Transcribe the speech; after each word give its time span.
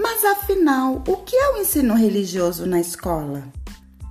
Mas 0.00 0.24
afinal, 0.24 1.02
o 1.08 1.16
que 1.16 1.34
é 1.34 1.50
o 1.50 1.56
ensino 1.56 1.92
religioso 1.92 2.64
na 2.66 2.80
escola? 2.80 3.42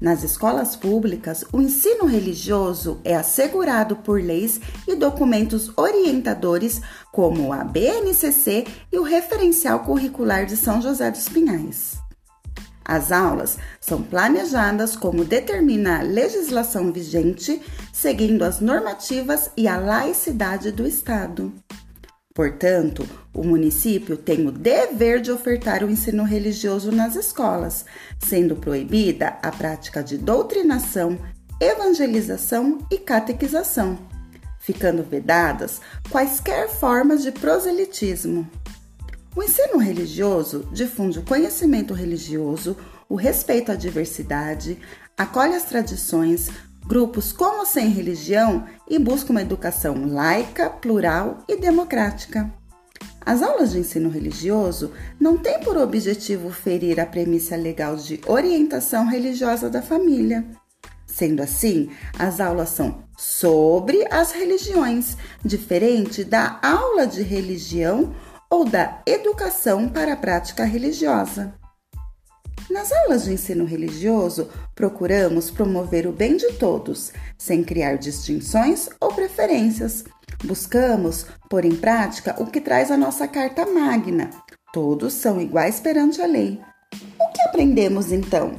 Nas 0.00 0.22
escolas 0.22 0.74
públicas, 0.74 1.44
o 1.52 1.60
ensino 1.60 2.06
religioso 2.06 2.98
é 3.04 3.14
assegurado 3.14 3.96
por 3.96 4.18
leis 4.18 4.58
e 4.88 4.94
documentos 4.94 5.70
orientadores, 5.76 6.80
como 7.12 7.52
a 7.52 7.62
BNCC 7.62 8.66
e 8.90 8.98
o 8.98 9.02
Referencial 9.02 9.80
Curricular 9.80 10.46
de 10.46 10.56
São 10.56 10.80
José 10.80 11.10
dos 11.10 11.28
Pinhais. 11.28 11.98
As 12.82 13.12
aulas 13.12 13.58
são 13.78 14.02
planejadas 14.02 14.96
como 14.96 15.22
determina 15.22 16.00
a 16.00 16.02
legislação 16.02 16.92
vigente, 16.92 17.60
seguindo 17.92 18.42
as 18.42 18.58
normativas 18.58 19.50
e 19.54 19.68
a 19.68 19.76
laicidade 19.76 20.72
do 20.72 20.86
Estado. 20.86 21.52
Portanto, 22.34 23.06
o 23.34 23.42
município 23.42 24.16
tem 24.16 24.46
o 24.46 24.52
dever 24.52 25.20
de 25.20 25.32
ofertar 25.32 25.82
o 25.82 25.90
ensino 25.90 26.22
religioso 26.22 26.92
nas 26.92 27.16
escolas, 27.16 27.84
sendo 28.24 28.54
proibida 28.54 29.36
a 29.42 29.50
prática 29.50 30.02
de 30.02 30.16
doutrinação, 30.16 31.18
evangelização 31.60 32.78
e 32.90 32.96
catequização, 32.96 33.98
ficando 34.60 35.02
vedadas 35.02 35.80
quaisquer 36.08 36.68
formas 36.68 37.22
de 37.22 37.32
proselitismo. 37.32 38.48
O 39.34 39.42
ensino 39.42 39.78
religioso 39.78 40.68
difunde 40.72 41.18
o 41.18 41.24
conhecimento 41.24 41.92
religioso, 41.92 42.76
o 43.08 43.16
respeito 43.16 43.72
à 43.72 43.74
diversidade, 43.74 44.78
acolhe 45.18 45.54
as 45.54 45.64
tradições, 45.64 46.50
grupos 46.86 47.32
com 47.32 47.58
ou 47.58 47.66
sem 47.66 47.88
religião 47.88 48.64
e 48.88 48.96
busca 48.96 49.32
uma 49.32 49.42
educação 49.42 50.06
laica, 50.06 50.70
plural 50.70 51.38
e 51.48 51.56
democrática. 51.56 52.48
As 53.26 53.42
aulas 53.42 53.72
de 53.72 53.78
ensino 53.78 54.10
religioso 54.10 54.92
não 55.18 55.38
têm 55.38 55.60
por 55.60 55.78
objetivo 55.78 56.50
ferir 56.50 57.00
a 57.00 57.06
premissa 57.06 57.56
legal 57.56 57.96
de 57.96 58.20
orientação 58.26 59.08
religiosa 59.08 59.70
da 59.70 59.80
família. 59.80 60.44
Sendo 61.06 61.42
assim, 61.42 61.90
as 62.18 62.40
aulas 62.40 62.70
são 62.70 63.04
sobre 63.16 64.04
as 64.12 64.32
religiões, 64.32 65.16
diferente 65.44 66.24
da 66.24 66.58
aula 66.62 67.06
de 67.06 67.22
religião 67.22 68.14
ou 68.50 68.64
da 68.64 69.00
educação 69.06 69.88
para 69.88 70.12
a 70.12 70.16
prática 70.16 70.64
religiosa. 70.64 71.54
Nas 72.74 72.90
aulas 72.90 73.22
de 73.22 73.32
ensino 73.32 73.64
religioso, 73.64 74.48
procuramos 74.74 75.48
promover 75.48 76.08
o 76.08 76.12
bem 76.12 76.36
de 76.36 76.54
todos, 76.54 77.12
sem 77.38 77.62
criar 77.62 77.98
distinções 77.98 78.88
ou 79.00 79.14
preferências. 79.14 80.02
Buscamos 80.42 81.24
pôr 81.48 81.64
em 81.64 81.76
prática 81.76 82.34
o 82.36 82.46
que 82.46 82.60
traz 82.60 82.90
a 82.90 82.96
nossa 82.96 83.28
Carta 83.28 83.64
Magna. 83.64 84.28
Todos 84.72 85.12
são 85.12 85.40
iguais 85.40 85.78
perante 85.78 86.20
a 86.20 86.26
lei. 86.26 86.60
O 87.20 87.32
que 87.32 87.42
aprendemos 87.42 88.10
então? 88.10 88.54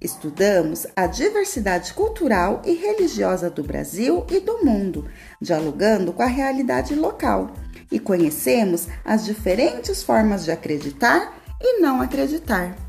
Estudamos 0.00 0.86
a 0.94 1.08
diversidade 1.08 1.94
cultural 1.94 2.62
e 2.64 2.74
religiosa 2.74 3.50
do 3.50 3.64
Brasil 3.64 4.24
e 4.30 4.38
do 4.38 4.64
mundo, 4.64 5.10
dialogando 5.42 6.12
com 6.12 6.22
a 6.22 6.26
realidade 6.26 6.94
local, 6.94 7.50
e 7.90 7.98
conhecemos 7.98 8.86
as 9.04 9.24
diferentes 9.24 10.00
formas 10.00 10.44
de 10.44 10.52
acreditar 10.52 11.36
e 11.60 11.80
não 11.80 12.00
acreditar. 12.00 12.87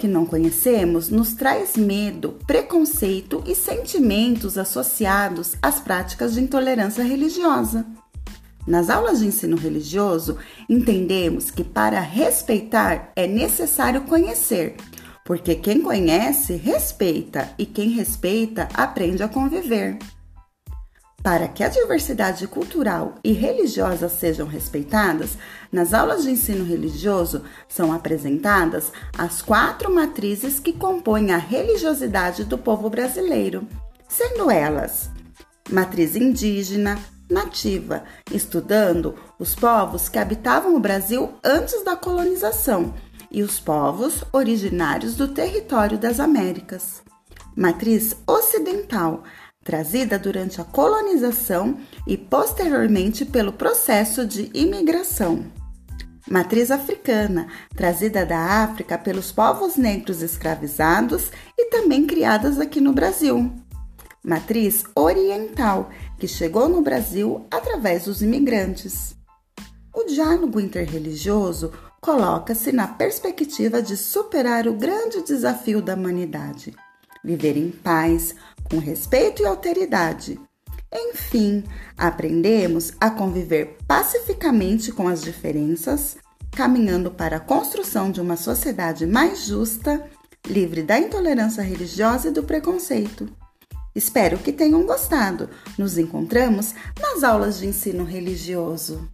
Que 0.00 0.08
não 0.08 0.24
conhecemos 0.24 1.10
nos 1.10 1.34
traz 1.34 1.76
medo, 1.76 2.38
preconceito 2.46 3.44
e 3.46 3.54
sentimentos 3.54 4.56
associados 4.56 5.56
às 5.60 5.78
práticas 5.78 6.32
de 6.32 6.40
intolerância 6.40 7.04
religiosa. 7.04 7.84
Nas 8.66 8.88
aulas 8.88 9.18
de 9.18 9.26
ensino 9.26 9.58
religioso, 9.58 10.38
entendemos 10.70 11.50
que 11.50 11.62
para 11.62 12.00
respeitar 12.00 13.12
é 13.14 13.26
necessário 13.26 14.00
conhecer, 14.04 14.74
porque 15.22 15.54
quem 15.54 15.82
conhece 15.82 16.54
respeita 16.54 17.50
e 17.58 17.66
quem 17.66 17.90
respeita 17.90 18.70
aprende 18.72 19.22
a 19.22 19.28
conviver. 19.28 19.98
Para 21.22 21.48
que 21.48 21.62
a 21.62 21.68
diversidade 21.68 22.46
cultural 22.46 23.16
e 23.22 23.32
religiosa 23.32 24.08
sejam 24.08 24.46
respeitadas, 24.46 25.36
nas 25.70 25.92
aulas 25.92 26.22
de 26.22 26.30
ensino 26.30 26.64
religioso 26.64 27.42
são 27.68 27.92
apresentadas 27.92 28.90
as 29.16 29.42
quatro 29.42 29.92
matrizes 29.92 30.58
que 30.58 30.72
compõem 30.72 31.32
a 31.32 31.36
religiosidade 31.36 32.44
do 32.44 32.56
povo 32.56 32.88
brasileiro, 32.88 33.68
sendo 34.08 34.50
elas: 34.50 35.10
matriz 35.70 36.16
indígena, 36.16 36.98
nativa, 37.28 38.04
estudando 38.32 39.14
os 39.38 39.54
povos 39.54 40.08
que 40.08 40.18
habitavam 40.18 40.74
o 40.74 40.80
Brasil 40.80 41.34
antes 41.44 41.84
da 41.84 41.96
colonização 41.96 42.94
e 43.30 43.42
os 43.42 43.60
povos 43.60 44.24
originários 44.32 45.14
do 45.16 45.28
território 45.28 45.98
das 45.98 46.18
Américas. 46.18 47.02
Matriz 47.54 48.16
ocidental, 48.26 49.22
trazida 49.62 50.18
durante 50.18 50.58
a 50.60 50.64
colonização 50.64 51.78
e 52.06 52.16
posteriormente 52.16 53.26
pelo 53.26 53.52
processo 53.52 54.24
de 54.26 54.50
imigração. 54.54 55.44
Matriz 56.30 56.70
africana, 56.70 57.48
trazida 57.74 58.24
da 58.24 58.38
África 58.38 58.96
pelos 58.96 59.32
povos 59.32 59.76
negros 59.76 60.22
escravizados 60.22 61.30
e 61.58 61.66
também 61.66 62.06
criadas 62.06 62.58
aqui 62.58 62.80
no 62.80 62.92
Brasil. 62.92 63.52
Matriz 64.24 64.84
oriental, 64.94 65.90
que 66.18 66.28
chegou 66.28 66.68
no 66.68 66.80
Brasil 66.80 67.46
através 67.50 68.04
dos 68.04 68.22
imigrantes. 68.22 69.14
O 69.94 70.04
diálogo 70.04 70.60
interreligioso 70.60 71.72
coloca-se 72.00 72.72
na 72.72 72.86
perspectiva 72.86 73.82
de 73.82 73.96
superar 73.96 74.66
o 74.66 74.74
grande 74.74 75.22
desafio 75.22 75.82
da 75.82 75.94
humanidade 75.94 76.74
viver 77.24 77.56
em 77.56 77.70
paz, 77.70 78.34
com 78.70 78.78
respeito 78.78 79.42
e 79.42 79.46
alteridade. 79.46 80.38
Enfim, 80.92 81.64
aprendemos 81.96 82.92
a 83.00 83.10
conviver 83.10 83.76
pacificamente 83.86 84.90
com 84.90 85.06
as 85.06 85.22
diferenças, 85.22 86.16
caminhando 86.50 87.10
para 87.10 87.36
a 87.36 87.40
construção 87.40 88.10
de 88.10 88.20
uma 88.20 88.36
sociedade 88.36 89.06
mais 89.06 89.46
justa, 89.46 90.04
livre 90.46 90.82
da 90.82 90.98
intolerância 90.98 91.62
religiosa 91.62 92.28
e 92.28 92.32
do 92.32 92.42
preconceito. 92.42 93.28
Espero 93.94 94.38
que 94.38 94.52
tenham 94.52 94.84
gostado. 94.84 95.48
Nos 95.76 95.98
encontramos 95.98 96.74
nas 97.00 97.22
aulas 97.22 97.58
de 97.58 97.66
ensino 97.66 98.04
religioso. 98.04 99.08